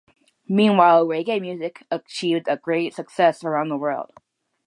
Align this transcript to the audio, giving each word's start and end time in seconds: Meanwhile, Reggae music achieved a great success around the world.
Meanwhile, 0.47 1.05
Reggae 1.05 1.39
music 1.39 1.85
achieved 1.91 2.47
a 2.47 2.57
great 2.57 2.95
success 2.95 3.43
around 3.43 3.69
the 3.69 3.77
world. 3.77 4.09